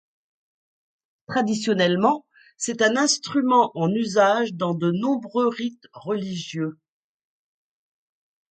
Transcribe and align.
Traditionnellement, 1.27 2.25
c'est 2.57 2.81
un 2.81 2.97
instrument 2.97 3.71
en 3.75 3.93
usage 3.93 4.51
dans 4.55 4.73
de 4.73 4.89
nombreux 4.89 5.47
rites 5.47 5.87
religieux. 5.93 6.79